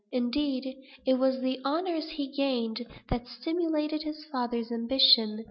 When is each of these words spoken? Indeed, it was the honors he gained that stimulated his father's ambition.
Indeed, 0.11 0.77
it 1.05 1.13
was 1.19 1.41
the 1.41 1.59
honors 1.63 2.09
he 2.09 2.25
gained 2.25 2.87
that 3.09 3.27
stimulated 3.27 4.01
his 4.01 4.25
father's 4.31 4.71
ambition. 4.71 5.39